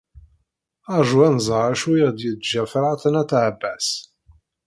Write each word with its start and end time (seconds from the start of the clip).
Rju 1.03 1.19
ad 1.27 1.33
nẓer 1.37 1.63
acu 1.73 1.91
i 1.93 2.01
ɣ-d-yeǧǧa 2.07 2.63
Ferḥat 2.71 3.03
n 3.11 3.19
At 3.21 3.31
Ɛebbas. 3.43 3.87